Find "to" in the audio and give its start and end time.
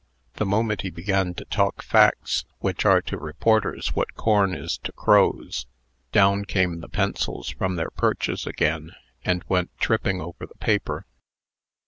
1.35-1.45, 3.03-3.19, 4.79-4.91